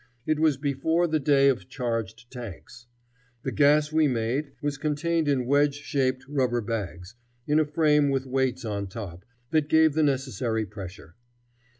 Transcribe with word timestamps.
It 0.25 0.39
was 0.39 0.57
before 0.57 1.05
the 1.05 1.19
day 1.19 1.47
of 1.47 1.69
charged 1.69 2.31
tanks. 2.31 2.87
The 3.43 3.51
gas 3.51 3.91
we 3.93 4.07
made 4.07 4.53
was 4.59 4.79
contained 4.79 5.27
in 5.27 5.45
wedge 5.45 5.75
shaped 5.75 6.25
rubber 6.27 6.61
bags, 6.61 7.13
in 7.45 7.59
a 7.59 7.65
frame 7.65 8.09
with 8.09 8.25
weights 8.25 8.65
on 8.65 8.87
top 8.87 9.25
that 9.51 9.69
gave 9.69 9.93
the 9.93 10.01
necessary 10.01 10.65
pressure. 10.65 11.13